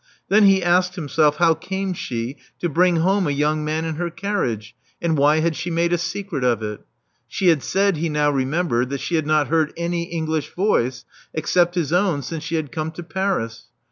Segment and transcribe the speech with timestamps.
[0.29, 4.09] Then he asked himself how came she to bring home a young man in her
[4.09, 6.79] carriage; and why had she made a secret of it?
[7.27, 11.75] She had said, he now remembered, that she had not heard any English voice except
[11.75, 13.67] his own since she had come to Paris.